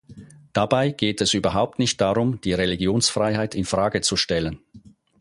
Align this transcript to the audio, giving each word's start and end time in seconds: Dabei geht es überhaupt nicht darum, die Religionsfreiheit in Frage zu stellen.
Dabei 0.53 0.89
geht 0.89 1.21
es 1.21 1.35
überhaupt 1.35 1.77
nicht 1.77 2.01
darum, 2.01 2.41
die 2.41 2.53
Religionsfreiheit 2.53 3.53
in 3.53 3.65
Frage 3.65 4.01
zu 4.01 4.15
stellen. 4.17 4.59